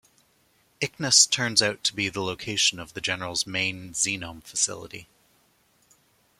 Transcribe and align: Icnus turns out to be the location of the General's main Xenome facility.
Icnus 0.81 1.29
turns 1.29 1.61
out 1.61 1.83
to 1.83 1.95
be 1.95 2.09
the 2.09 2.21
location 2.23 2.79
of 2.79 2.95
the 2.95 3.01
General's 3.01 3.45
main 3.45 3.93
Xenome 3.93 4.43
facility. 4.43 5.07